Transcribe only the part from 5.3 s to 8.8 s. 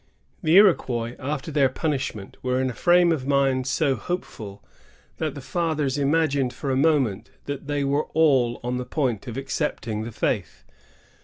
the &thers imagined for a moment that they were all on